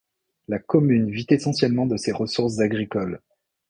La 0.47 0.57
commune 0.57 1.11
vit 1.11 1.27
essentiellement 1.29 1.85
de 1.85 1.95
ses 1.95 2.11
ressources 2.11 2.57
agricoles. 2.57 3.21